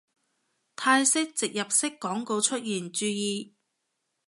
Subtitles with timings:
[0.75, 3.53] 泰式植入式廣告出現注意